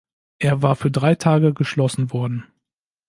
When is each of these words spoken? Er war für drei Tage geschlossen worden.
Er 0.39 0.63
war 0.63 0.75
für 0.75 0.89
drei 0.89 1.13
Tage 1.13 1.53
geschlossen 1.53 2.11
worden. 2.11 2.45